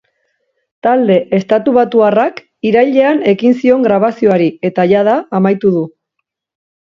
Talde 0.85 1.17
estatubatuarrak 1.39 2.39
irailean 2.69 3.21
ekin 3.33 3.55
zion 3.59 3.85
grabazioari 3.89 4.47
eta 4.71 4.87
jada 4.93 5.15
amaitu 5.41 5.75
du. 5.77 5.85